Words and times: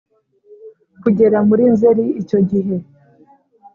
kugera 1.01 1.37
muri 1.47 1.63
nzeri 1.73 2.03
icyo 2.21 2.39
gihe 2.49 2.75